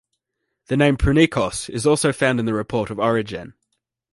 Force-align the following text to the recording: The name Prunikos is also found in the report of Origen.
The 0.65 0.77
name 0.77 0.97
Prunikos 0.97 1.69
is 1.69 1.85
also 1.85 2.11
found 2.11 2.39
in 2.39 2.47
the 2.47 2.55
report 2.55 2.89
of 2.89 2.97
Origen. 2.97 3.53